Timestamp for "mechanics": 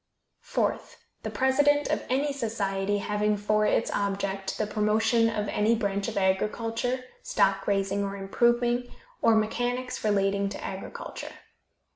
9.35-10.03